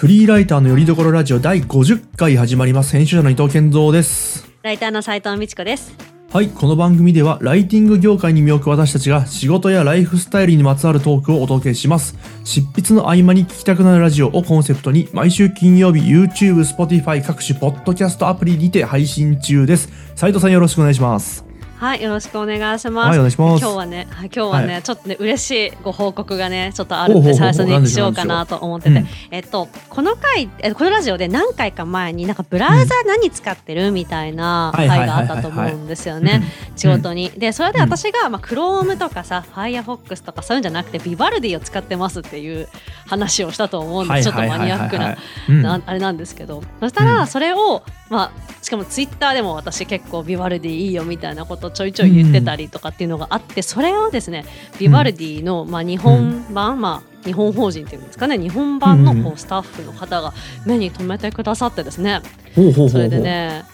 [0.00, 2.92] フリーライターのよりどころラジオ第50回始まります。
[2.92, 4.50] 編集者の伊藤健三です。
[4.62, 5.94] ライターの斉藤美智子です。
[6.32, 12.16] はい、この番組ではライティング業界に身を置く私たちが仕事やライフスタイルにまつわるトークをお届けします。
[12.44, 19.90] 執筆の合間に聞きたくなるラジオをコンセプトに毎週金曜日 YouTube、Spotify 各種ポッドキャストアプリにて配信中です。
[20.14, 21.49] 斉藤さんよろしくお願いします。
[21.80, 23.08] はい、よろしくお願いします。
[23.08, 23.62] はいお願いします。
[23.62, 29.02] 今日はね、はい今日はね、はちょっとね、嬉しいご報告がね、ちょっとあるんで、最初にしようかなと思ってて、う。
[29.02, 29.08] ん。
[29.30, 33.92] えっと、この回、えこのラジオで何回か前に、なんかブラウザー何使ってる？
[33.92, 36.42] みたいな回があったと思うんですよね。
[36.76, 37.30] 仕事に。
[37.30, 42.68] で、それで私が、まあ、Chrome とかさ、Firefox とかそういうんじゃなくて、ビバルディを使ってますっていう
[43.06, 44.24] 話をしたと思うんです。
[44.24, 46.62] ちょっとマニアックなあれなんですけど。
[46.78, 54.44] そしたらそれを、まあ、しかもツイッターでも私結構ビバルディいいよみたいなことをちょいちょい言ってたりとかっていうのがあって、それをですね
[54.78, 60.32] ビバルディの、まあ、日本版、まあ日本法人っていうんですかね日本版のこうスタッフの方が
[60.64, 62.22] 目に留めてくださってですね
[62.54, 63.64] それでね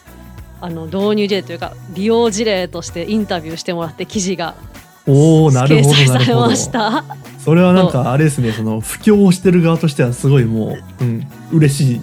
[0.61, 4.57] あの導入事例というか利用事例としてインタビューしてもらって記事が
[5.09, 6.57] おー、なるほど、されなるほどま。
[6.57, 7.05] した。
[7.39, 12.01] それはなんかあれですねその布教をしてる側としてはすごいもう、うん、嬉しい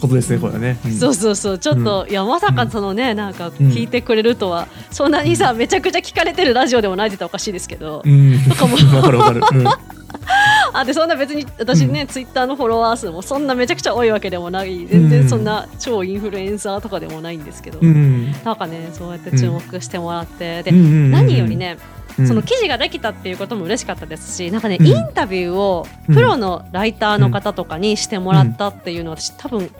[0.00, 0.92] ことですねこれはね、うん。
[0.92, 1.58] そうそうそう。
[1.58, 8.38] ちょっと、いやまさかそのねなんか聞いてくれるとは、そんなにさめちゃくちゃ聞かれてるラジオでもないって言ったらおかしいですけど、うん。
[8.48, 8.76] とかも。
[8.96, 9.66] わかるわかる、うん。
[10.72, 14.86] あでそんな別に私ね、ツイッターのフォロワー数もそんなめちゃくちゃ多いわけでもない。
[14.86, 18.32] 全然そんな超インフルエンサーとかでもないんですけど、うん。
[18.44, 21.10] なんかねそうやって注目してもらって、で、うんうんうんうん。
[21.10, 24.86] 何よりねうんその記事ができたっていうことも嬉しかったですしなんかね、うん。
[24.86, 29.70] インタビューをプロのライターの方とかにしてもらったっていうのは私多分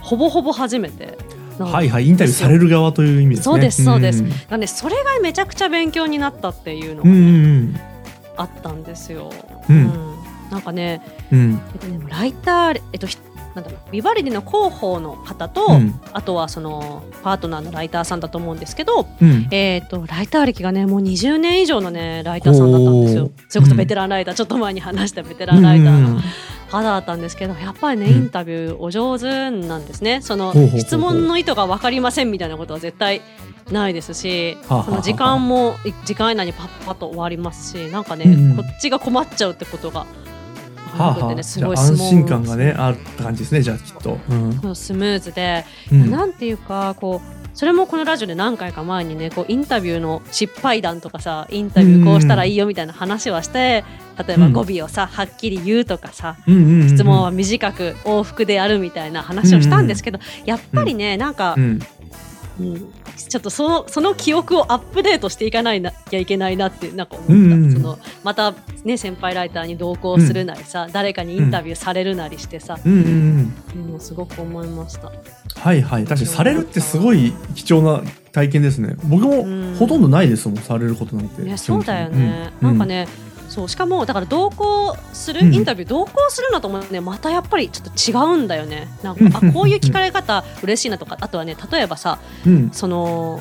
[0.00, 1.16] ほぼほぼ初めて
[1.58, 3.52] はいはいインタビューされる側という意味ですね。
[3.52, 4.22] そうですそうです。
[4.22, 7.80] んなんかねそれがめちゃくちゃ勉強になったっていうのがうんうん
[8.36, 9.30] あったんですよ。
[9.68, 10.16] うん。
[10.50, 11.60] なんかねうん。
[12.08, 13.16] ライター、えっと、ひ
[13.54, 16.00] なんだろうビバルディの広報の方と、うん。
[16.12, 19.48] あとはそのパートナーのライターさんだと思うんですけど、うん。
[19.50, 23.30] えー、とライター歴がねもう20年以上のねライターさんだったんですよ。
[23.48, 26.20] それこそベテランライター、ちょっと前に話したベテランライターうんの
[26.70, 30.22] 方だったんですけどやっぱりね、うんインタビューお上手なんですね。
[30.22, 33.20] その質問の意図が分かりませんみたいなことは絶対
[33.70, 38.56] ないですし、その時間もい時間以内にパッパッと終わりますしなんかね、うん。
[38.56, 40.06] こっちが困っちゃうってことが
[41.42, 44.18] すごい安心感がねあった感じですねじゃあきっと。
[44.28, 44.34] う
[44.70, 44.76] ん。
[44.76, 46.10] スムーズで、うん。
[46.10, 53.84] なんていうかこうそれもこのラジオで何回か前にねこうインタビューの失敗談とかさインタビューこうしたらいいよみたいな話はして、
[54.26, 54.52] 例えばうん。
[54.52, 61.80] 語尾をさはっきり言うとかさ、うんうんうん質問は短く往復でやるみたいな話をしたんですけど、やっぱりねなんか、うん。
[62.60, 67.72] うんちょっとそのその記憶をアップデートしていかないなきゃいけないなってなんか思った、うんうんうん。
[67.72, 73.92] そのまたね先輩ライターに同行するなりさ、誰かにインタビューされるなりしてさ、うんうんうん。
[73.94, 75.12] うんすごく思いました。
[75.54, 76.04] はいはい。
[76.04, 78.02] 確かにされるってすごい貴重な
[78.32, 78.96] 体験ですね。
[79.04, 79.76] 僕もうん。
[79.78, 81.42] ほとんどないですもんされることなんて。
[81.42, 82.68] ね、そうだよね、うん。
[82.68, 83.06] なんかね、
[83.52, 85.54] そうしかもだから同行する、うん。
[85.54, 88.88] インタビュー同行するのともねまたやっぱりちょっと違うんだよね。
[89.02, 92.70] なんかあこういう聞かれ方嬉しいなとかあとはね例えばさうん。
[92.70, 93.40] その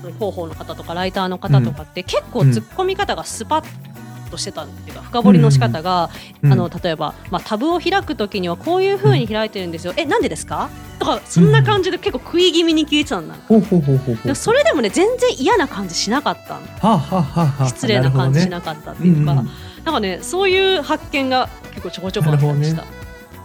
[0.00, 3.89] その広報の方とかライターの方とかって、結構突っ込み方がスパッ
[4.30, 6.10] としてたっていうか深掘りの仕方が、
[6.42, 10.70] うんあの例えば、まあ、タブを開くときにはこういうふうに開いてるんですよ、えなんでですか？
[10.98, 14.22] とかそんな感じで結構食い気味に聞いてたんだ、ほうほうほうほうほう。
[14.22, 16.54] でもそれでもね全然嫌な感じしなかった。
[16.54, 17.22] のはあ、
[17.58, 19.50] は失礼な感じしななかったっていうか、うんうん
[19.84, 22.84] なんかねそういう発見が結構ちょこちょこあったりした。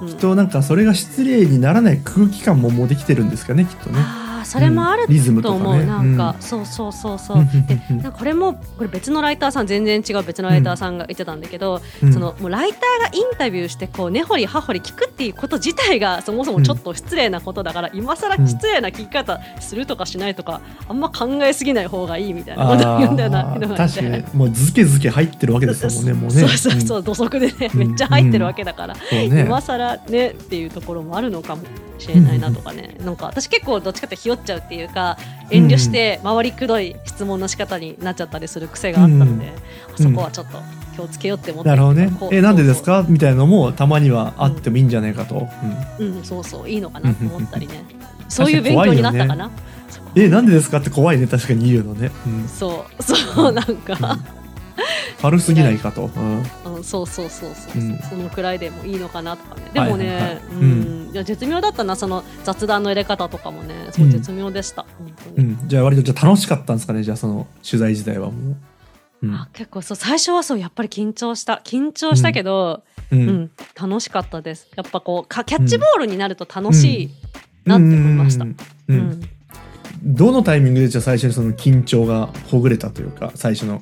[0.02, 0.08] うん。
[0.10, 4.00] きっとなんかそれが失礼にならない空気感ももうできてるんですかねきっとね
[4.46, 6.42] それもあると思う、とかねなんか、うん。
[6.42, 7.38] そうそうそうそう。
[7.68, 12.14] で なこれもこれ別のライターさん全然違う別のライターさんが言ってたんだけど、うん。
[12.14, 26.42] そのもうライターがインタビューしてこう根掘り葉掘り聞くっていうこと自体がそもそもちょっと失礼なことだから、今更失礼な聞き方するとかしないとかあんま考えすぎない方がいいみたいなことを言うんだよな確かにもうズケズケ入ってるわけですもんねもうね。
[26.42, 27.80] そうそうそう土足でね、うん。
[27.80, 31.64] めっちゃ入ってるわけだから、ね今更ねっていうところもあるのかも
[31.98, 35.18] しれないなとかね、なんか私結構どっちかってひよっちゃうっていうか
[35.50, 39.54] 遠慮して回りくどい質問の仕方になっちゃったりする癖があったので、
[39.94, 40.60] あそこはちょっと
[40.96, 41.70] 気をつけようって思って。
[41.70, 42.12] なるほどね。
[42.32, 43.06] えなんでですか？
[43.08, 45.48] みたいなのもたまにはあってもいいんじゃないかと、
[46.00, 46.18] うん。
[46.18, 46.70] うん、そうそう。
[46.70, 47.86] いいのかなと思ったりね。
[48.28, 49.52] そういう勉強になったかな、
[50.16, 51.28] えなんでですかって怖いね。
[51.28, 52.48] 確かに言うのね、うん。
[52.48, 53.04] そう。
[53.04, 54.18] そうなんか、
[55.22, 56.44] 軽すぎないかと、うん。
[56.78, 58.00] うん、そうそうそうそう、うん。
[58.00, 59.62] そのくらいでもいいのかなとかね。
[59.74, 63.88] でもね、うんいや絶妙だったなその雑談の入れ方とかもね。
[63.92, 65.48] そううん絶妙でした、本当に。
[65.48, 68.56] うん、じゃあ割とじゃあ楽しかったんですかねじゃあその取材自体はもう、
[69.24, 69.34] うん。
[69.34, 73.28] あ結構そう最初はそうやっぱり緊張した緊張したけど、ううん。
[73.28, 73.52] ん、
[73.82, 74.68] 楽しかったです。
[74.76, 77.10] やっぱこうかキャッチボールになると楽しい
[77.64, 78.52] なって思いました、うん。
[78.52, 78.56] う
[78.90, 79.22] うんん。
[80.04, 83.82] どのタイミングでじゃあ最初にその緊張がほぐれたというか最初の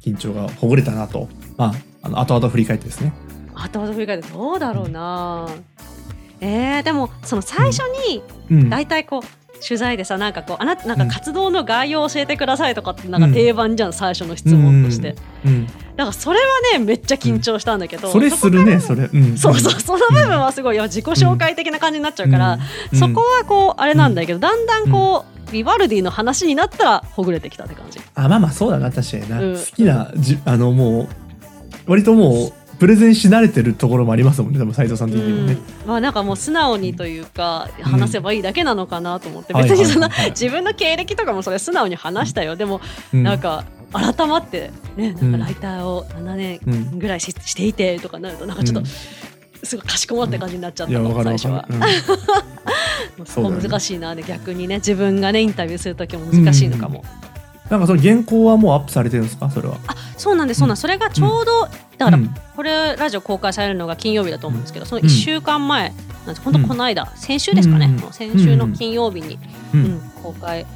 [0.00, 1.28] 緊張がほぐれたなと。
[1.56, 3.12] まああの後々振り返ってですね。
[3.56, 5.48] 後々振り返ってどうだろうな、
[6.40, 8.70] えー、でもその最初にうん。
[8.70, 9.22] 大体こう
[9.60, 13.20] 取材でさなんかこうあなたなんか活動の概要を教えてくださいとかってなん。
[13.20, 22.58] か定番じゃん、最初の質問として、うんだからそれはねめっちゃ緊張したんだけど、それするねそれ、うん、そうそうその部分はすごい自己紹介的な感じになっちゃうから、
[22.92, 22.98] うん。
[22.98, 27.98] そこはこうあれなんだけど、だんだんこう、ビバルディの話になったらほぐれてきたって感じ。
[28.14, 29.56] あまあまあそうだな確かにな、うん。
[29.56, 31.08] 好きなじあのもう
[31.88, 35.88] 割ともうプレゼンし慣れてるところもありますもんね多分斉藤さん的にもね、うん。
[35.88, 42.56] まあなんかもう素直にというか話せばいいだけなのかなと思って、はい別にその、自分の経歴とかもそれ素直に話したよ。
[42.56, 42.80] でも
[43.12, 43.22] うん。
[43.22, 45.32] なんか改まってねなんうん。
[45.32, 48.86] かライターを7年うんぐらいししていてとかなるとなんかちょっと、うん。
[49.64, 51.66] すごいかしこまった感じになっちゃったの、わかる最初は。
[53.26, 54.14] そこ難しいな。
[54.14, 57.04] で逆にね自分がねインタビューする時も難しいのかも。
[57.22, 57.37] うん
[57.70, 59.50] なんかその原稿はもうアップされてるんですか？
[59.50, 59.76] それは。
[59.86, 61.62] あそうなんですそうなんです、それがちょうど、
[61.98, 62.34] だからうん。
[62.56, 66.40] これラジオ公開されるのが金曜日だと思うんですけどそのうん1週間前なんです。
[66.40, 69.38] 本当この間、先週ですかね、う先週の金曜日に、
[69.74, 70.66] ううんん公開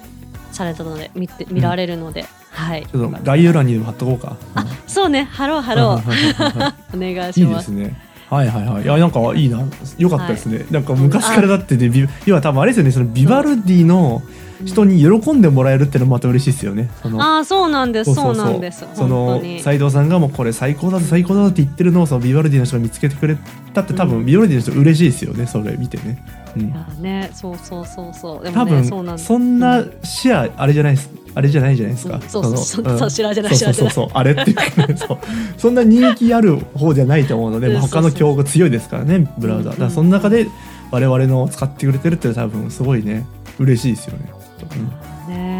[0.52, 2.86] されたので見て見られるので、はい。
[2.86, 4.36] ちょっと概要欄に貼っとこうか。
[4.54, 5.24] あそうね。
[5.24, 7.96] ハローハローーお願いいいでしますすね
[8.32, 8.82] はいはいはい。
[8.82, 9.62] いやなんかいいな。
[9.98, 12.90] 良かったですね、なんか昔からだってねビ要は多分あれですよね。
[12.90, 14.22] そのビバルディの
[14.64, 16.88] 人に喜んでもらえるってのもまた嬉しいですよね。
[17.18, 18.14] ああそうなんです。
[18.14, 18.86] そうなんです。
[18.94, 19.60] その本当に。
[19.60, 23.36] 斉藤さんがもうこれ最高だぞ最高だぞって言ってるのをそのビバルディの人が見つけてくれ
[23.74, 24.24] たって多分、うん。
[24.24, 25.46] ビバルディの人嬉しいですよね。
[25.46, 26.24] それ見てね、
[26.56, 26.62] うん。
[26.62, 28.44] いやねそうそうそうそう。
[28.44, 31.10] で多もね分そうなんなう視野あれじゃないです。
[31.34, 34.96] あれじゃないじゃないですか、うんそうそうそうそう知らじゃないそうそうそうあれっていうかね。
[34.96, 35.18] そう。
[35.56, 40.46] そんな人気ある方じゃないと思うので、まあうん他の競合強いですからねブラウザ、うんだからその中で
[40.90, 43.24] 我々の使ってくれてるって多分すごいね
[43.58, 44.32] 嬉しいですよね。
[44.76, 44.92] うん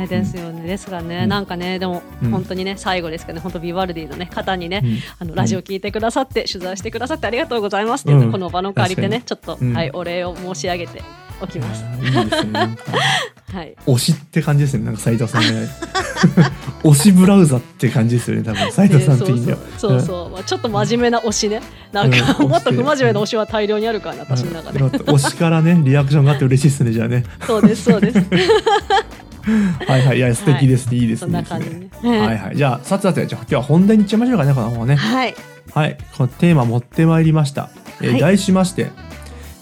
[0.02, 1.28] ねですよね、ですがね、うん。
[1.28, 2.30] なんかねでもうん。
[2.30, 4.98] 本当にね最後ですけどね本当ビバルディのね方にね、うん。
[5.18, 9.74] あのラジオ聞いてくださって、取材してくださってありがとうございますっていうこの場の借りてねちょっと、うん。
[9.74, 11.02] はいお礼を申し上げて
[11.40, 11.84] おきます。
[13.52, 13.76] はい。
[13.86, 15.68] 推しって感じですねなんか斉藤さんね。
[16.84, 21.60] 推しブラウザって感じですよね多分斉藤さん的には、ねそうそうまあ、ちょっと真面目な推しね。
[21.92, 22.48] なんか、うん。
[22.48, 24.88] もっと不真面目な推しは大量にあるからな私の中で、うん。
[24.88, 27.24] 推しからねリアクションがあって嬉しいですねじゃあね。
[27.46, 28.18] そうですそうです
[29.86, 31.88] はいはいいや素敵ですね、い、いですそんねな感じね。
[32.02, 32.56] はいはい。
[32.56, 34.96] じゃあさてさてじゃあ今日は本題に行っちゃいましょうかねこのままね。
[34.96, 35.34] はい。
[35.72, 35.96] はい。
[36.16, 38.20] このテーマ持ってまいりました、えーはい。
[38.20, 38.90] 題しまして、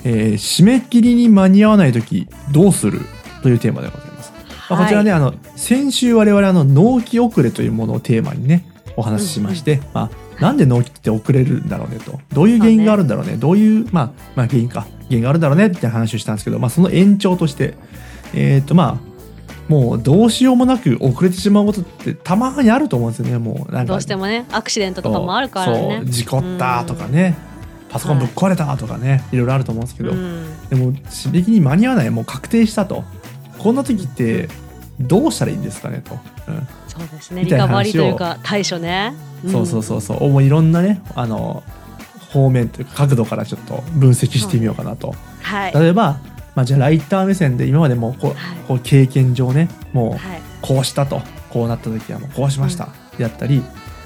[0.05, 3.00] えー締め切りに間に合わない時どうする？
[3.43, 4.32] というテーマでございます、
[4.69, 8.67] まあこちらね、あの先週我々あの納期遅れというものをテーマにね
[8.97, 12.21] お話ししまして、まあ、なんで納期って遅れるんだろうねと。
[12.33, 13.37] どういう原因があるんだろうね。
[13.37, 14.87] どういう、まあ、まあ原因か。
[15.09, 17.75] 原因があるんだろうねって話をしたんですけど、まあ、その延長として
[18.35, 19.10] えっ、とまあ
[19.70, 23.38] もうどうしようもなく遅れてしまうことってたまにあると思うんですよね。
[23.38, 27.37] もうなんかどうしてもねアクシデントとかもあるからそねう事故ったとかね、
[27.88, 30.69] パソコンぶっ壊れたとかね、い、ろいろあると思うんですけど、うん。
[30.69, 32.11] でも締め切りに間に合わない。
[32.11, 33.05] もう確定したと。
[33.58, 34.49] こんな時って
[34.99, 36.19] どうしたらいいんですかねと、
[36.49, 36.69] うん。
[36.88, 37.44] そうですね。
[37.44, 39.14] リカバリーというか対処ね、
[39.46, 40.28] そうそうそうそう。
[40.28, 41.62] もういろんなねあの
[42.33, 45.73] 方面というか角度からちょっと分析してみようかなと、はい。
[45.73, 46.18] 例えば、
[46.54, 48.57] まあ、じゃあライター目線で今までもうこう,、はい。
[48.66, 50.42] こう経験上ねもうはい。
[50.62, 52.88] こうしたとこうなった時はもうこうしました、
[53.19, 53.62] やったり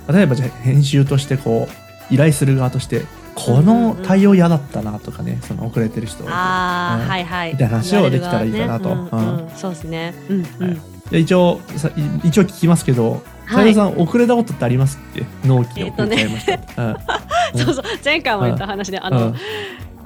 [0.09, 1.69] 例えばじゃあ編集としてこ
[2.11, 3.03] う依頼する側として
[3.35, 7.09] この対応嫌だったなとかねその遅れてる人ああ、うん。
[7.09, 7.53] はいはい。
[7.53, 8.91] みたいな話をできたらいいかなと。
[8.91, 9.51] うん。
[9.57, 10.15] そうですね。
[10.29, 10.81] うんうん、はい。
[11.11, 13.65] で一応さい一応聞きますけどはい。
[13.65, 16.97] 斉藤さん、遅れたことってありますって納期を遅れちゃいました、うん。
[17.67, 17.85] そうそう。
[18.05, 19.35] 前回も言った話で、あの、うん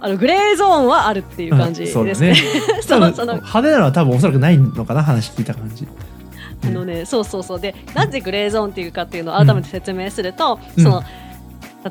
[0.00, 2.10] あのグレーゾーンはあるっていう感じですね。
[2.10, 3.14] うんそうだね。
[3.16, 5.86] その派手なのは多分おそらくないのかな話聞いた感じ。
[6.64, 7.60] あのねそうそうそう。
[7.60, 10.84] でなぜグレーゾーンっていうかっていうのを改めて説明すると、うん。
[10.84, 11.02] その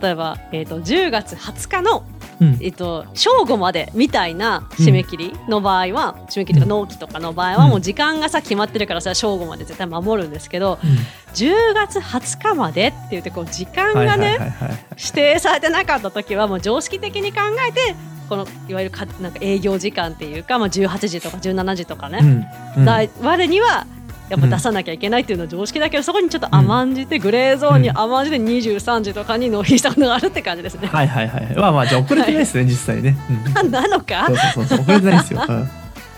[0.02, 2.04] 例えば、えー、と10月20日の、
[2.40, 2.48] うん。
[2.62, 7.72] えー、と正午までみたいな締め切りの場合は、締め切りとか納期とかの場合は、うん。
[7.72, 10.90] もう時間がさ決まってるからさ正午まで絶対守るんですけどうん。
[11.34, 14.56] 10月20日までって言ってこう時間がね、
[14.98, 17.96] 指定されてなかった時はもう常識的に考えて
[18.28, 22.82] このいわゆるかなんか営業時間っていうか、まあ、18時とか17時とかね、うん。
[22.82, 23.50] うん。
[23.50, 23.88] には
[24.30, 30.88] やっぱ出さなきゃいけないっていうのは常識だけど、そこにちょっと甘んじて、グレーゾーンに甘んじて23時とかに納品したことがあるって感じですね。
[30.88, 31.56] はいはいはい。
[31.56, 33.18] まあまあじゃあ遅れてないですね、 実際ね、
[33.64, 33.72] うん。
[33.72, 34.28] なのか？
[34.28, 35.70] そうそうそう遅れてないですよ、 うん、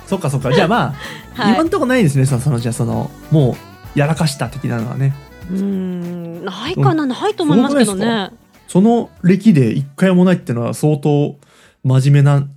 [0.07, 0.51] そっかそっか。
[0.51, 0.95] じゃあま
[1.35, 1.53] あ、はい。
[1.53, 3.55] 今んとこないですねそのそのじゃあそのも
[3.95, 5.13] うやらかした的なのはね。
[5.51, 8.31] うーんないかな、ないと思いますけどね。
[8.67, 11.35] その歴で一回もないっていうのは相当
[11.83, 12.51] 真面目なん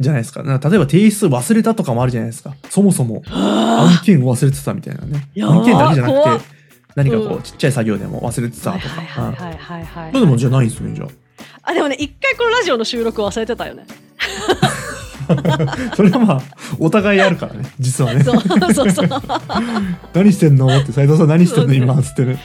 [0.00, 0.42] じゃないですか。
[0.42, 2.54] か例えば提出忘れたとかもあるじゃないですか。
[2.68, 5.28] そもそも案件を忘れてたみたいなね。
[5.40, 6.44] 案件だけじゃなくて、
[6.96, 8.94] 何かこううんちっちゃい作業でも忘れてたはいとか。
[9.00, 11.06] はいうんはいはいはいそれでもじゃないんですね、じゃ
[11.62, 13.86] あでもね一回このラジオの収録忘れてたよね
[15.28, 15.94] あ。
[15.96, 16.42] それはまあ、
[16.78, 18.22] お互いあるからね、実はね。
[18.24, 18.40] そう
[18.74, 19.08] そうそう
[20.12, 22.38] 何してんのって、斉藤さん何してんの今、つってね。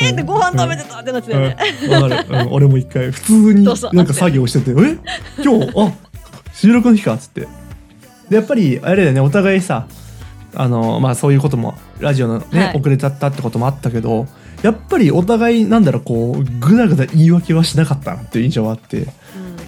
[0.00, 4.96] えーってご飯食べてたってなってたよね、うん、わかる、うん、俺も一回普通になんか作業してて「え
[5.42, 5.92] 今日あ
[6.60, 7.46] 収録の日か」っつって。
[8.28, 9.86] でやっぱりあれだよねお互いさ
[10.54, 12.76] あのまあそういうこともラジオのね、はい。
[12.78, 14.26] 遅れちゃったってこともあったけど
[14.62, 18.98] やっぱりお互いなんだろうこうぐだぐだ言い訳はしなかったなっていう印象があって。
[18.98, 19.08] うん。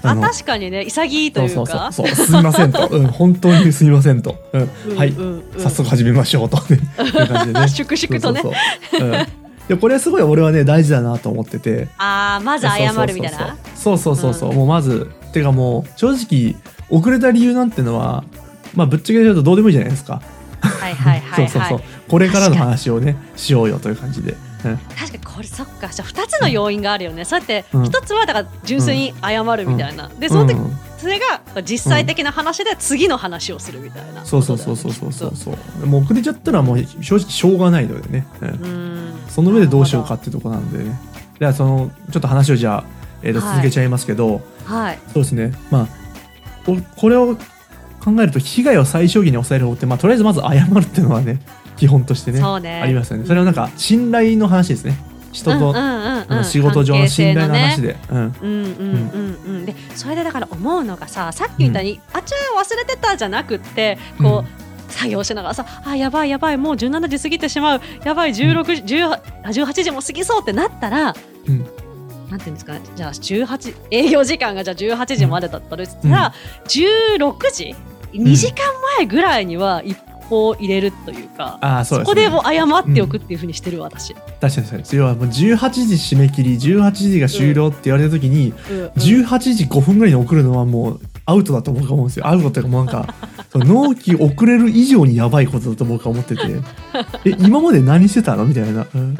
[0.02, 2.26] あのあ確かにね潔いとそうそういうかそうそう。
[2.26, 4.70] すみませんと、うん、本当にすみませんと、うん。
[4.88, 5.60] うんはい、うんうん。
[5.60, 6.56] 早速始めましょうと。
[6.56, 7.68] ねいう感じでね。
[7.70, 8.40] 粛々とね。
[8.42, 9.26] そうそうそう、うん、
[9.68, 11.88] でこれはすごい俺はね大事だなと思ってて。
[11.98, 13.56] あーまず謝るみたいな。
[13.76, 16.56] そうそうそうそう、うんもうまずてかもう正直
[16.90, 18.24] 遅れた理由なんてのは
[18.74, 20.20] まあぶっちゃけ言うとどうでもいいじゃないですか、はい
[20.62, 21.48] はいはいはい。
[21.48, 21.88] そうそうそう。
[22.08, 25.88] これからの話をねしようよという感じで、うん、確かにこれそっか。
[25.88, 27.82] じゃあ2つの要因があるよね、そうやってうん。
[27.84, 30.78] 1つはだから純粋に謝るみたいな、でその時、うん。
[30.98, 35.32] それが実際的な話で次の話をするみたいな、そうそうそうそうそうそう。
[35.34, 38.48] そうもう遅れちゃったらもう正直しょうがないのでね、うん。
[38.48, 39.12] うん。
[39.28, 41.00] その上でどうしようかっていうところなんでね。
[41.38, 42.84] ではそのちょっと話をじゃあ、
[43.22, 43.56] えーとはい。
[43.56, 44.98] 続けちゃいますけど、はい。
[45.12, 45.52] そうですね。
[45.70, 45.99] まあ
[46.64, 47.36] ここれを
[48.02, 51.40] 考えると被害を最小限に抑える方って、まあ、とりあえずまず謝るっていうのはね
[51.76, 52.80] 基本としてねね。
[52.82, 53.26] ありますよね。
[53.26, 54.98] それはなんか信頼の話ですね。
[55.32, 55.74] 人と、
[56.42, 58.18] 仕事上の信頼の話で、うん。
[58.18, 58.70] 性のねうんうん
[59.46, 59.64] うんうん。
[59.66, 67.80] でそれでだから思うのがささっきみたいに、あちゃ忘れてたじゃなくってこう、作業しながらさあやばいやばいもう17時過ぎてしまう。
[68.04, 71.14] やばい16時、18 18時も過ぎそうってなったら
[71.48, 71.66] うん
[72.30, 72.74] なんていうんですか？
[72.74, 76.32] ねじゃあ18営業時間がじゃあ18時までだったとしたら、
[76.66, 77.74] 16時
[78.12, 78.56] ？2時間
[78.98, 88.80] 前ぐらいには一報入れるというか、ああそうね、そこでもう謝っておくっていうふうにしてる私、確かにそうです要はもう18時締め切り18時が終了って言われた時に、うん。
[88.80, 88.86] うん。
[88.90, 93.14] 18時5分ぐらいに送るのはもうアウトだと僕は思うんですよアウトっていうかもうなんか
[93.52, 96.42] その納期遅れる以上にやばいことだと僕は思ってて。
[97.26, 98.44] え今まで何してたの？
[98.44, 99.16] みたいな、うん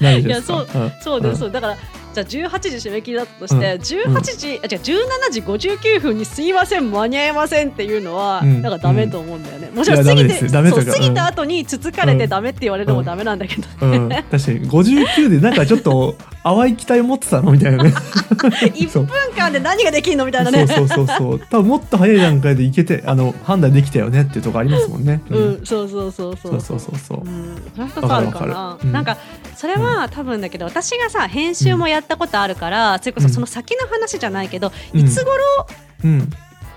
[0.00, 0.42] いやうん。
[0.42, 1.50] そうです、そう。
[1.50, 1.76] だから
[2.14, 8.62] じゃあ18時締め切りだったとして、18時、あ違う17時59分にすいません間に合いませんっていうのは、うん。
[8.62, 17.90] なんかダメと思うんだよね、もちろん過ぎてそう過ぎた後につつかれてダメって言われるのもダメなんだけど、うん、確かに59でなんかちょっと淡い期待持ってたのみたいなね。
[17.90, 20.66] 1そう分間で何ができるのみたいなね。
[20.66, 21.40] そうそうそうそう。
[21.50, 26.60] 多分もっと早い段階でいけてあの判断できたよねっていうところありますもんね、う、ん、そうそうそうそうそう。
[26.60, 27.20] そうそうそう。
[27.24, 28.30] うん、それは一つあるかな。
[28.30, 28.88] わかるわかる。
[28.88, 28.92] うん。
[28.92, 29.16] なんか
[29.56, 35.00] それは多分だけど私がさ編集もやったことあるから、それこそその先の話じゃないけど、うん。
[35.00, 35.42] いつ頃
[36.04, 36.30] うん。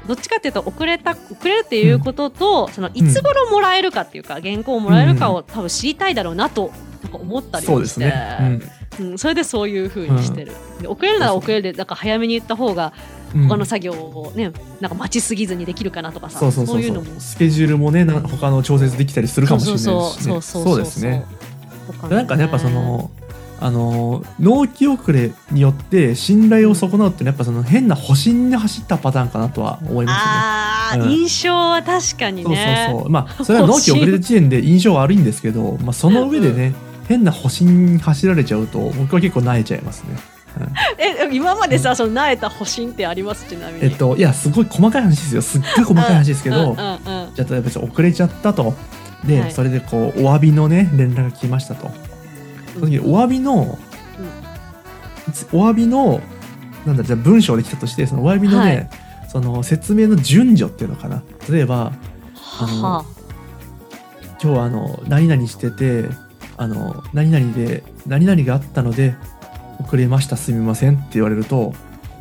[0.07, 6.71] どっちかっていうと遅れた遅れるっていうことと、そのいつ頃もらえるかっていうか、原稿をもらえるかを多分知りたいだろうなと
[7.03, 7.69] なんか思ったりもして。
[7.69, 8.61] そうですね、
[9.01, 9.17] うん。
[9.17, 12.93] それでそういうふうにしてる、で遅れるなら遅れるでなんか早めに言った方が
[13.33, 13.41] うん。
[13.41, 16.81] うん他の作業をね、なんか待ちすぎずにできるかなとかさそうそうそうそう。
[16.81, 17.19] いうのも。
[17.19, 20.63] スケジュールもねな他の調節できたりするかもしれないし、ね、そうそうそう。
[20.63, 21.25] そうですね
[21.87, 23.09] とかなんかねやっぱその
[23.59, 31.11] あの納期遅れによって信頼を損なうっていうのはやっぱその変な保身に走ったパターンかなとは思いますあー、うん。
[31.11, 32.51] 印象は確かにね。
[32.51, 33.09] ねそうそうそう。
[33.09, 36.75] まあそれは納期遅れた時点で印象悪いんですけど、まあ、その上でね、
[37.07, 40.17] 変な保身に走られちゃうと僕は結構萎えちゃいますね。
[40.97, 43.45] え今までさその慣れた保身ってあります？
[43.47, 43.85] ちなみに。
[43.85, 45.41] えっといやすごい細かい話ですよ。
[45.41, 48.75] すっごい細かい話ですけど、うんうんうんじゃあ例えば遅れちゃったと
[49.25, 49.51] で、はい。
[49.51, 51.89] それでこうお詫びのね連絡が来ましたと。
[52.73, 53.77] その時お詫びの、
[55.51, 56.21] お詫びの
[56.85, 58.89] なんだじゃあ文章で来たとしてそのお詫びのね、はい。
[59.29, 61.23] その説明の順序っていうのかな。
[61.49, 61.93] 例えば
[62.59, 63.05] あのは
[64.41, 66.05] 今日はあの何々してて
[66.57, 69.15] あの何々で何々があったので
[69.79, 71.73] 遅れましたすみませんって言われると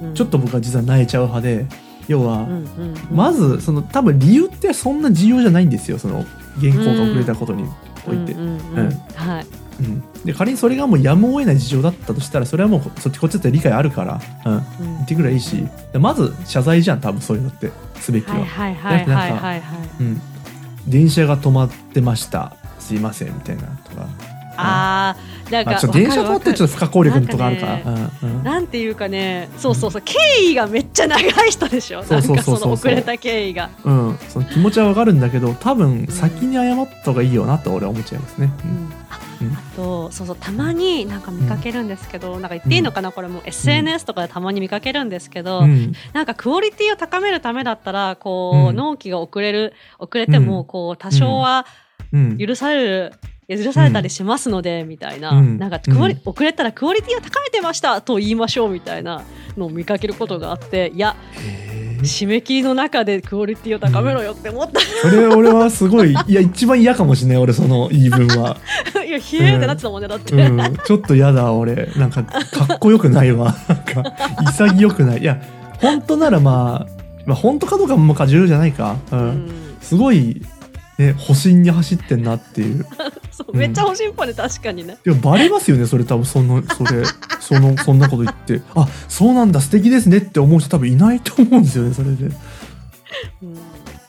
[0.02, 1.66] あちょっと僕は実は泣いちゃう派で
[2.08, 2.46] 要は、
[3.10, 6.24] まずその多分理由ってそんな重要じゃないんですよその
[6.60, 7.64] 原稿が遅れたことに
[8.06, 8.32] おいて。
[8.32, 14.62] うんで仮にそれがもうやむを得ない事情だったとしたらそれはもうそっちこっちだって理解あるから、うん、うん。
[14.80, 15.68] 言ってくればいいし。
[15.92, 17.70] でまず謝罪じゃん多分そういうのって
[18.00, 19.62] すべきは、はいはいはいはいはいはい。
[20.00, 20.20] うん、
[20.88, 22.56] 電車が止まってました。
[22.80, 24.08] すいませんみたいなとか
[24.56, 27.78] あーなんかまあ、電車止まってちょっと不可抗力のとかあるから。
[27.78, 28.42] なんかうんうん。
[28.42, 32.02] なんていうかねそうそうそう経緯がめっちゃ長い人でしょ。
[32.02, 32.54] そうそうそうそう。
[32.54, 33.70] なんかその遅れた経緯が。
[33.84, 38.50] うん、その気持ちはわかるんだけど多分先に謝った方がいいよなと俺は思っちゃいますね。
[38.64, 38.92] うん。
[39.08, 43.42] あとそうそうたまになんか見かけるんですけど、なんか言っていいのかな、これも。
[43.44, 45.92] SNS とかでたまに見かけるんですけど、うん。
[46.12, 48.76] なんかクオリティを高めるためだったらこう、うん。
[48.76, 51.66] 納期が遅れる遅れてもこう多少は
[52.12, 52.38] うん。
[52.38, 53.12] 許される、
[53.48, 55.58] 許されたりしますので、みたいな、うん。
[55.58, 56.20] なんかクオリ、うん。
[56.24, 59.22] 遅れたらクオリティを高めてましたと言いましょうみたいな
[59.56, 61.16] のを見かけることがあっていや
[62.02, 68.58] 締め切りの中でクオリティを高めろよって思った、それ俺はすごい いや一番嫌かもしれない俺その言い分は。
[69.06, 71.88] いやひえーってなってたもんねだって、うん、ちょっと嫌だ俺。
[71.96, 73.54] なんかかっこよくないわ。
[73.68, 75.20] なんか潔くない。
[75.20, 75.40] いや
[75.80, 79.18] 本当ならまあ、まあ、本当かどうかもまあ重要じゃないか、うん。
[79.18, 79.50] うん。
[79.80, 80.42] すごい
[80.98, 82.86] ね保身に走ってんなっていう。
[83.30, 84.98] そうめっちゃ欲しいっぽいね確かにね。
[85.06, 87.04] いやバレますよねそれ多分そのそれ。
[87.40, 88.60] そのそんなこと言って。
[88.74, 92.24] あそうなんだ素敵ですねって思う人多分いないと思うんですよねそれで、
[93.42, 93.58] うん。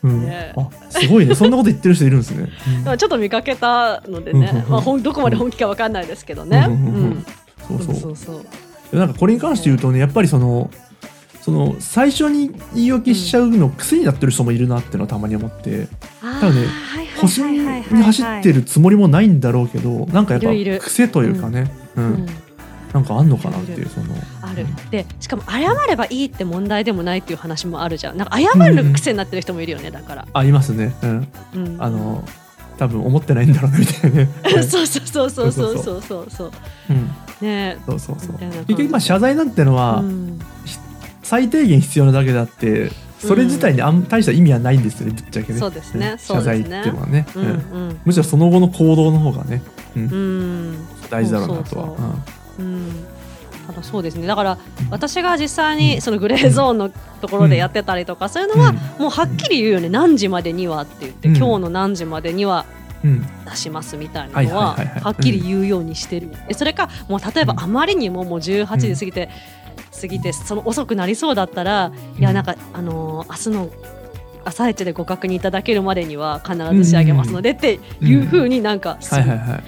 [0.03, 0.25] うん。
[0.25, 0.53] ね。
[0.57, 2.83] あすごいねそんなこと言ってる人いるんですね、うん。
[2.83, 6.65] まあちょっと見かけたのでねうんうんうん、まあ、どこまで本気かわかんないですけどね。
[6.67, 7.25] うんうんうんうん
[7.67, 7.95] そうそう。
[7.95, 8.45] そうそう
[8.91, 10.71] でなんかこれに関して言うとねやっぱりその
[11.47, 15.87] その最初に言い訳しちゃうの癖になってる人もいるなっていうのはたまに思って。
[16.21, 17.93] 多分ねはい保身はいはいはいはい。
[17.93, 21.71] に走ってるつもりもないんだろうけどなんかやっぱ癖というかね。
[21.95, 22.09] ううん。
[22.15, 22.25] ん。
[22.93, 24.07] なんかあんのかなっていいうるその。
[24.41, 24.65] ある。
[24.91, 28.17] でしかも謝ればいいって問題でもないっていう話もあるじゃん。
[28.17, 30.93] なんか謝る癖になってる人もいるよねだから、ありますね。
[31.01, 31.27] うん。
[31.55, 32.25] うん、あの
[32.77, 34.29] 多分思ってないんだろうなみたいなね。
[34.67, 36.51] そうそうそうそうそうそうそうそう
[36.89, 36.93] う。
[36.93, 37.09] ん。
[37.39, 37.77] ね。
[37.85, 38.37] そうそうそう。
[38.37, 40.39] 結局まあ謝罪なんてのはうん
[41.27, 45.59] 最低限必要なだけであってそれ自体にあん大した意味はないんですよねぶっちゃけね。
[45.59, 47.25] そうですね謝罪っていうのはね。
[47.35, 47.45] ううん。
[47.45, 47.53] んう
[47.89, 47.99] ん。
[48.05, 49.61] むしろその後の行動の方がね
[49.97, 50.87] うん。
[51.09, 51.87] 大事だろうなとは。
[52.55, 53.05] そうん。
[53.81, 54.25] そうですね。
[54.25, 54.57] だから
[54.89, 59.89] 私が実際にそのグレーゾーンのところでやってたりとかそういうのはもうはっきり言うよね。
[59.89, 61.35] 何時までにはって言って、うん。
[61.35, 62.65] 今日の何時までには
[63.03, 63.27] うん。
[63.45, 67.59] 出しますみたいなのははっきり言うようにしてる、でそれかもう例えばうん。
[67.61, 69.29] あまりにももう18時過ぎて、
[69.99, 73.69] 過ぎてその遅くなりそうだったら、いやなんかあのー明日の
[74.45, 79.63] 朝一でご確認いただけるまでには必ず仕上げますのでっていうふうになんかはいはいはい。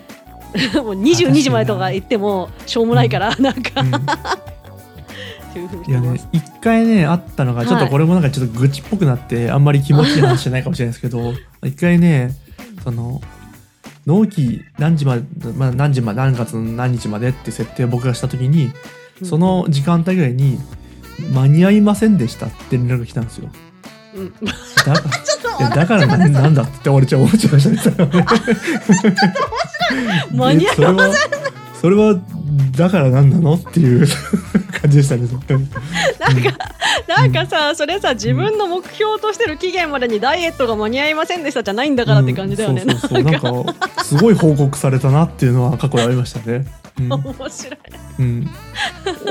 [0.81, 3.95] もう22時までとか言ってもしょうもないからなんか、うん。
[5.49, 6.21] っていうふうにしいやね。
[6.31, 12.35] 一回ねあったのがちょっとこれもなんかちょっと愚痴っぽくなってあんまり気持ちいい話じゃないかもしれないですけど 一回ね
[12.83, 13.21] その
[14.05, 15.23] 納期何時まで、
[15.55, 18.71] まあ、何時まで何月の何日までって設定を僕がした時に
[19.23, 20.59] その時間帯ぐらいに
[21.33, 23.49] 間に合いませんでしたって連絡が来たんですよ。
[24.15, 24.53] うん、だ
[24.85, 24.93] か
[25.63, 28.25] らだからなんなんだって俺ちょっと思っちゃいましたねそれはね。
[30.33, 31.13] 間に合いそれは
[31.81, 32.15] それは
[32.75, 34.07] だからなんなのっていう
[34.81, 35.27] 感じでしたね。
[35.27, 36.57] なんか、
[37.07, 42.83] なんかさ、それさ、自分の目標としてる期限までにダイエットが間に合いませんでしたじゃないんだからって感じだよね。
[42.83, 46.65] うんそうそうそうななんんか、かすごい報告されたなっていうのは過去にありましたね。
[46.99, 47.77] うん 面白い。
[48.19, 48.49] うん、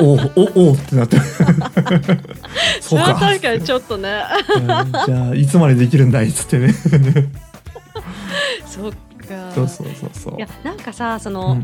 [0.01, 1.19] おうおおうってなって。
[2.81, 3.15] そ そうか。
[3.15, 4.23] 確かにちょっとね。
[4.57, 6.29] うんじゃあいつまでできるんだい？
[6.31, 6.73] っつってね。
[8.67, 9.53] そっか。
[9.55, 10.37] そうそうそうそう。
[10.37, 11.35] いや、なんかさ、そうん。
[11.35, 11.63] の、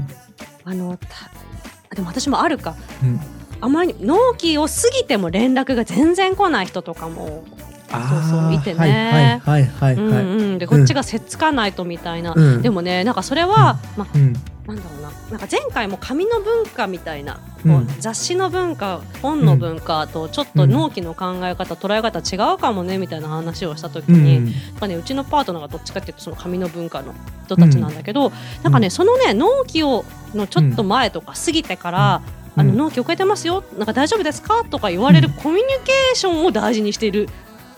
[0.64, 2.76] あの、たでも私もあるか。
[3.02, 3.20] うん。
[3.60, 7.44] あまり納期を過ぎても連絡が全然来ない人とかも、
[7.90, 9.40] あそうそうーいてね。
[9.44, 10.24] はいはいはいうんはいはい。
[10.24, 12.60] うん、でこっちがせっつかないとみたいな、うん。
[12.62, 14.34] でもねなんかそれは、まあうん
[14.66, 15.10] なんだろうな。
[15.30, 17.86] なんか前回も紙の文化みたいな、うん。
[18.00, 24.44] 雑誌の文化本の文化とちょっと納期の考え方、捉え方違うかもねみたいな話をした時うに、ん。
[24.46, 32.22] なんかね、うちのパートナーがどっちかっていうとその紙の文化の人たちなんだけど、なんかねそのね納期をのちょっと前とか過ぎてから、
[32.56, 37.28] あのうん納期遅れてますよなんか大丈夫ですかとか言われるコミュニケーションを大事にしている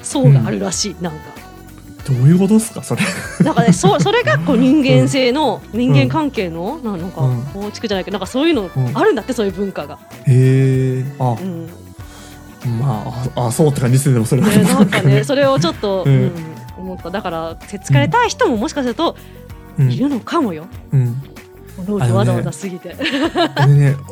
[0.02, 1.45] 層があるらしい、なんか。
[2.06, 3.02] どういうことですかそれ。
[3.42, 9.98] なんかね、そそれがこう人間性の、人間関係のななんかうん構築じゃないけどなんかそういうのうんあるんだってそういう文化が。
[10.26, 11.36] へえあ。
[11.40, 11.68] うん。
[12.80, 13.04] ま
[13.36, 16.32] ああそうって感じですねでもそれはね、なんかねそれをちょっと、ううんん
[16.78, 17.10] 思った。
[17.10, 19.16] だからせっつかれたい人ももしかすると
[19.78, 19.90] うん。
[19.90, 20.66] いるのかもよ。
[20.92, 21.22] うん。
[21.88, 22.96] わざわざ過ぎて。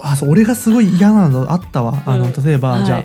[0.03, 2.03] あそう俺がすごい嫌なのあったわ。
[2.07, 2.85] あのうん例えば、はい。
[2.85, 3.05] じゃあ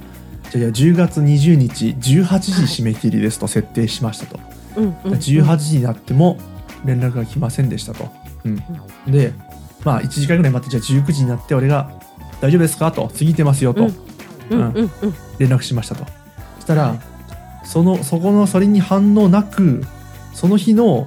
[0.52, 6.38] じゃあ10月20日18時締め切りですと設定しましたと、うんうんうん18時になっても
[6.86, 8.10] 連絡が来ませんでしたと、
[8.46, 8.64] うん。
[9.12, 9.34] で
[9.84, 11.92] まあ1時間ぐらい待ってじゃあ19時になって俺が
[12.42, 13.84] 「大丈夫ですか?」と「過ぎてますよ」と。
[13.84, 13.94] うん。
[14.52, 15.14] うんうんうん。
[15.38, 16.06] 連絡しましたと。
[16.56, 17.00] そしたら、はい。
[17.66, 19.84] そのそこのそれに反応なく
[20.34, 21.06] その日の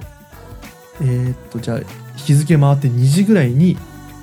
[1.01, 1.79] えーっとじゃあ
[2.15, 3.77] 日付回って2時ぐらいに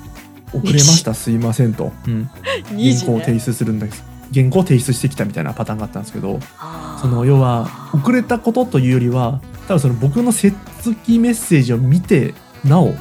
[0.53, 1.13] 「遅れました。
[1.13, 2.29] すいません」と、うん、
[2.73, 3.39] 2時原稿を提ね。
[3.39, 6.39] 出するんです原稿を提出してきたみたいなパターンがあったんですけど
[7.01, 12.33] その要は遅れたことというよりは多分その僕の接続メッセージを見て
[12.63, 12.93] なお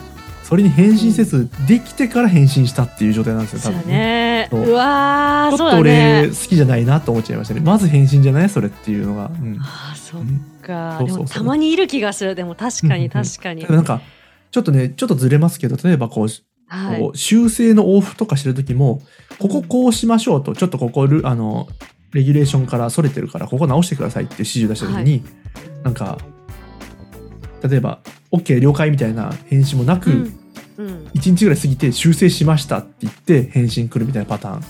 [0.43, 4.49] そそれに返信せずできてから返信したっていう状態なんですよ多分ね。
[4.51, 4.73] そうう。
[4.73, 7.61] わーちょっと俺好きじゃないなと思っちゃいましたね。
[7.61, 8.49] まず返信じゃない？
[8.49, 9.57] それっていうのが、うん。
[9.61, 10.41] あーそっうん。
[10.61, 12.35] かでもたまにいる気がする。
[12.35, 14.01] でも確かに確かに、なんか
[14.51, 16.29] ちょっとねちょっとずれますけど例えばこう
[16.67, 17.11] はい。
[17.15, 19.03] 修正の往復とかしてる時も
[19.39, 21.69] こここうしましょうとちょっとここルあの
[22.13, 25.25] レギュレーションからそれてるからここ直してくださいって指示を出した時に、
[25.83, 26.19] なんか
[27.63, 28.01] 例えば
[28.33, 30.35] OK 了解みたいな返信もなく、うん。
[30.79, 31.05] うん。
[31.15, 34.65] 1日ぐらい過ぎて修正しましたって言って返信来るみたいなパターン。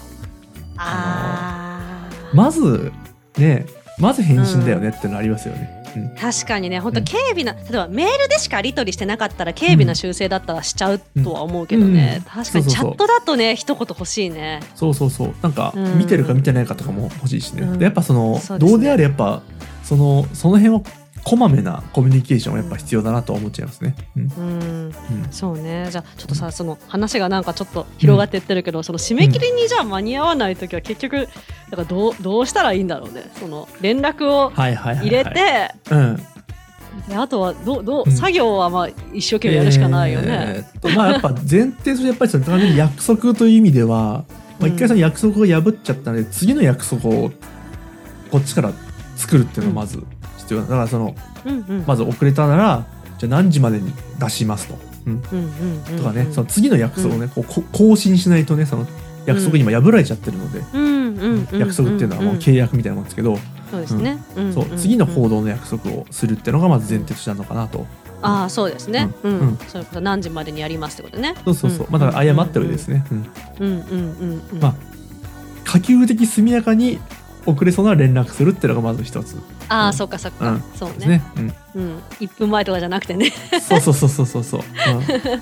[0.76, 2.36] あー。
[2.36, 2.92] まず
[3.38, 3.66] ね
[3.98, 5.79] まず返信だよねってのありますよね。
[5.96, 6.08] うん。
[6.16, 7.04] 確かにね本当うん。
[7.04, 12.22] 軽微な、例えばメールでしかやり取りしてなかったら軽微な修正だったらしちゃうとは思うけどね、うん。
[12.24, 14.60] 確かにチャットだとね一言欲しいね。
[14.74, 15.34] そうそうそう。
[15.42, 15.98] なんかうん。
[15.98, 19.42] 見てるか見てないかとかも欲しいしね、やっぱそのどうであれやっぱ
[19.82, 20.82] そのその辺は
[21.24, 23.94] こまめなコミュニケーションはやっぱ必要だなとは思っちゃいますね。
[24.16, 24.22] うん。
[24.22, 24.86] うん。
[24.86, 24.94] うん。
[25.30, 25.88] そうね。
[25.90, 33.30] じゃあちょっとさその話がなんかちょっと広がってってるけど、その締め切りにじゃあ間に合わない時は結局だからどうどうしたらいいんだろうね。
[33.38, 36.16] その連絡を入れて、うん、
[37.08, 38.12] であとはどうどう、うん。
[38.12, 40.64] 作業はまあ一生懸命やるしかないよね。
[40.74, 44.24] えーまあやっぱ前提としてやっぱりその約束という意味では、
[44.58, 47.30] まあ、一回その約束を破っちゃったので、次の約束を
[48.30, 48.72] こっちから
[49.16, 50.02] 作るっていうのがまず
[50.50, 52.84] 必要だだからそのうんうんまず遅れたなら
[53.18, 54.78] じゃあ何時までに出しますと。
[55.06, 58.86] うんうんうんうんとかね、その次の約束をね、こうこ更新しないとねその
[59.24, 63.38] 約束に今破られちゃってるので、うんうんうん約束っていうのはもう契約みたいなもんですけど、
[63.70, 64.18] そうですね。
[64.38, 67.86] んそう次の行動の約束をするっていうのがまず前提としてあるのかなと。
[68.22, 69.10] ああそうですね。
[69.22, 69.40] うん。
[69.40, 71.34] うんそういうこと何時までにやりますってことね。
[71.44, 73.04] そうそうそう、んまあだから謝っておいてですね。
[73.10, 73.26] うん
[73.60, 74.60] うんうんうんうん。
[74.60, 74.74] まあ
[75.64, 76.98] 可及的速やかに
[77.46, 79.36] 遅れそうなら連絡するっていうのがまず一つ
[79.68, 80.62] ああ、うんそっかそっかうん。
[80.74, 80.94] そうね。
[80.96, 81.22] ですね。
[81.36, 81.98] うんうん。
[82.20, 83.32] 一分前とかじゃなくてね。
[83.60, 84.60] そうそうそうそうそうそう。
[84.60, 84.62] う
[84.98, 85.40] んそう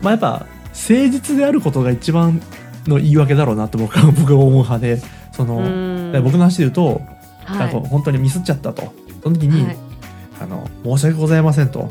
[0.00, 2.40] まあやっぱ誠実であることが一番
[2.86, 5.00] の言い訳だろうなと僕は 僕は思う派で、
[5.32, 7.00] その、うん僕の話で言うと、
[7.44, 8.92] はい本当にミスっちゃったと。
[9.22, 9.76] その時に、はい
[10.40, 11.88] あの申し訳ございませんと。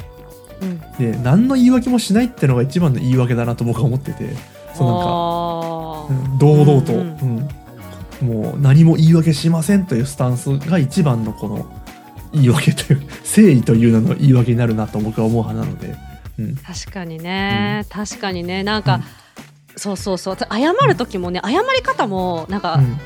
[0.62, 4.36] うんで何の言い訳もしないっていうのが一番の言い訳だなと僕は思ってて、
[4.75, 5.04] そうなんか。
[5.08, 7.49] あうん堂々と、ううんん
[8.21, 11.65] もう何も言い訳しませんというスタンスが一番のこの
[12.34, 15.95] 言い訳という誠意というのの言い訳になるなと僕は思う派なので、
[16.39, 18.63] うん、ー確かにね、確かにね。
[18.63, 19.01] なんか、
[19.75, 20.38] そうそうそう。
[20.38, 22.97] 謝る時もね謝り方もなんか、うん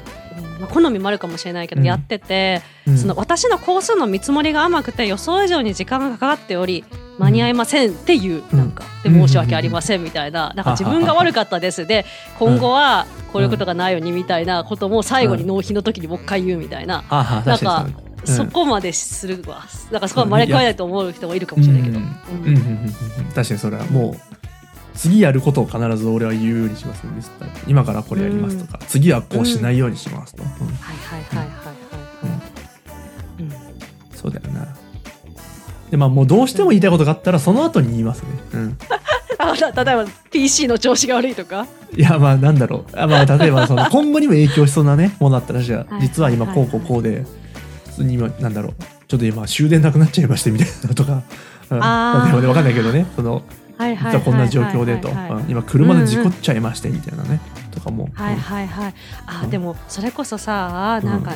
[0.59, 1.87] まあ、好みもあるかもしれないけど、うん。
[1.87, 2.97] やってて、うん。
[2.97, 6.83] その私の工数の見積もりが甘くて予想以上に時間がかかっており
[7.19, 8.57] 間に合いませんっていう、うん。
[8.57, 11.85] なんかで申し訳ありませんみたいな,、なんか自分が悪かったです。
[11.85, 12.05] で
[12.39, 21.99] 今後はこういうことがないようにみたいなことも最後に納品の時にもう一回言うみたいな、ああ確かにそこまでするわだからそこは招かれないと思う人もいるかもしれないけど。
[21.99, 22.05] うん。
[22.43, 22.55] うん。
[22.55, 22.93] うん。
[23.35, 24.34] 確かにそれはもう
[24.95, 27.11] 次やることを必ず俺は言うようにしますね
[27.67, 30.49] 今からこれやりますとか、次はこうしないようにしますと、うん。
[30.49, 30.55] は
[30.93, 31.55] いはいはいはいはい。
[31.55, 31.73] は
[33.39, 33.41] い。
[33.41, 33.51] うん。
[34.15, 34.67] そうだよな。
[35.91, 38.77] でまあもうどうしても言いたいことがあったらその後に言いますね、うん、
[39.37, 41.67] あた例えば PC の調子が悪いとか？
[41.95, 42.99] いやまあなんだろう。
[42.99, 46.01] あまあ例えばその 今後にも影響しそうなねものだったらじゃあはい。
[46.01, 47.23] 実は今こうこうこうで
[47.85, 48.73] 普通に今なんだろう。
[49.07, 51.21] ちょっと今終電なくなっちゃいましてみたいなのとか、
[51.69, 52.31] うん、あー。
[52.31, 53.05] 例えばねわかんないけどね。
[53.15, 53.43] その
[53.77, 55.09] はいはこんな状況でと。
[55.47, 57.39] 今車で事故っちゃいましてみたいなね。
[57.71, 58.93] とかも、はいうんはいはい。
[59.25, 59.49] あうん。
[59.49, 61.33] でもそれこそさなんか、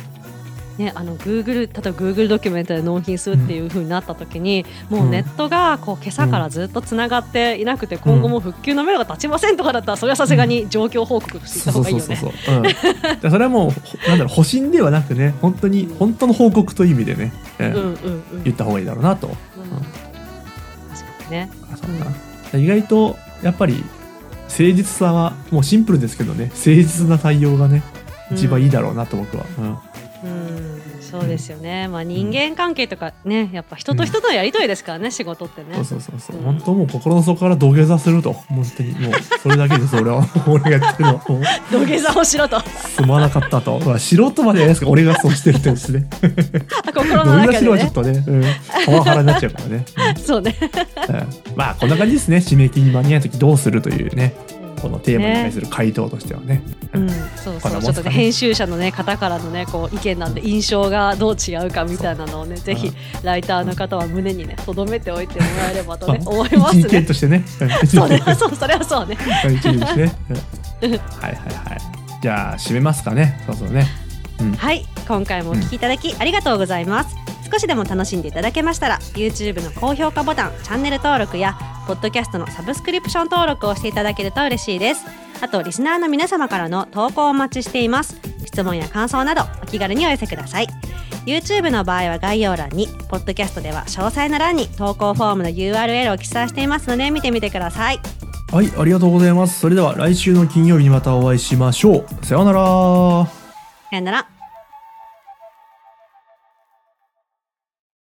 [0.77, 12.15] ね、あの Google 例えば Google ドキュメントで納品するっていう風になった時に、もうネットがこう今朝からずっとつながっていなくて、今後も復旧のめどが立ちませんとかだったらそれはさすがに状況報告していた方がいいよね。
[13.21, 18.43] それはもうほなんだろう保身ではなくね本当に本当の報告という意味でね、うんうんうんうん。
[18.45, 19.27] 言った方がいいだろうなと。
[19.27, 19.33] うん。
[19.33, 21.49] 確かにね。
[21.73, 23.83] あそうだな意外とやっぱり
[24.47, 26.45] 誠実さはもうシンプルですけどね。
[26.45, 27.83] 誠実な対応がね
[28.31, 29.77] 一番いいだろうなと僕は、うん、
[31.09, 31.87] そうですよね。
[31.87, 35.73] まあ人間関係とかね、やっぱ人と人とのやりとりですからね、仕事ってね。
[35.75, 36.43] そうそうそうそう、うん。
[36.43, 38.33] 本当もう心の底から土下座すると。
[38.33, 39.95] 本当にもうそれだけです。
[39.95, 41.41] 俺は俺がやってるのはもう。
[41.71, 42.59] 土下座をしろと。
[42.61, 46.05] すまなかったと、まあ、素人までやりますか俺がそうしてるってですね
[46.85, 47.59] 心の土下座中でね。
[47.59, 47.91] しろはちょっ。
[47.91, 48.43] とね、うん、
[48.85, 49.85] パワハラになっちゃうからね、
[50.23, 50.55] そうね。
[51.09, 51.15] うん。
[51.15, 52.37] うんまあこんな感じですね。
[52.37, 54.33] 締め切りに間に合う時どうするというね
[54.79, 56.63] このテーマに対する回答としてはね。
[56.93, 62.91] うん、 そうそう、ちょっとね、編集者のね、方からのね、こう意見なんで、印象がどう違うかみたいなのをね、ぜひ
[63.23, 67.01] ライターの方は胸にね、留めておいてもらえればとね、まあ思います一意見ね。
[67.03, 67.43] としてね。
[67.85, 69.15] そうね、そう、それはそうね。
[69.21, 71.81] はいはいはい。
[72.21, 73.41] じゃあ締めますかね。
[73.45, 73.87] そうそうね。
[74.39, 74.53] うん。
[74.53, 77.18] はい、今回もお聞きいただきありがとうございます。
[77.51, 81.57] 少しでも楽しんでいただけましたら YouTube の高評価ボタンチャンネル登録や
[81.87, 85.05] ポッドキャストのサブスクリプション登録をしていただけると嬉しいです
[85.41, 90.67] あとリスナーの皆様からの投稿をお待ちしています質問や感想などお気軽にお寄せください
[91.25, 97.99] YouTube の場合は概要欄にポッドキャストでは詳細な欄に投稿フォームの URL を記載していますので見てみてください
[98.51, 99.59] はい、ありがとうございます。
[99.59, 102.25] それでは来週の金曜日にまたお会いしましょう。
[102.25, 103.27] さようなら。
[103.91, 104.38] さよなら